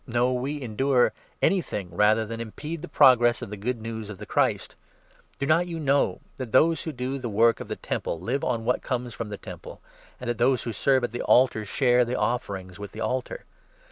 [0.07, 1.13] No, we endure
[1.43, 4.73] anything rather than impede the progress of the Good News of the Christ.
[5.37, 8.43] Do not 13 you know that those who do the work of the Temple live
[8.43, 9.79] on what comes from the Temple,
[10.19, 13.45] and that those who serve at the altar share the offerings with the altar